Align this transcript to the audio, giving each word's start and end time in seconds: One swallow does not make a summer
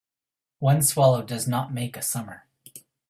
One 0.57 0.81
swallow 0.81 1.21
does 1.21 1.47
not 1.47 1.71
make 1.75 1.95
a 1.95 2.01
summer 2.01 2.47